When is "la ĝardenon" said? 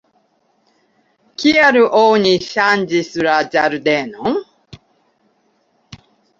3.29-4.43